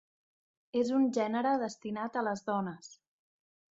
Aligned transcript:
És 0.81 0.89
un 1.01 1.05
gènere 1.19 1.53
destinat 1.67 2.21
a 2.23 2.27
les 2.31 2.45
dones. 2.53 2.95